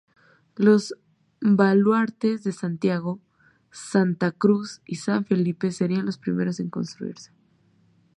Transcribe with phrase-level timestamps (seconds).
[0.55, 0.95] Los
[1.41, 3.19] baluartes de Santiago,
[3.69, 7.29] Santa Cruz y San Felipe serían los primeros en construirse.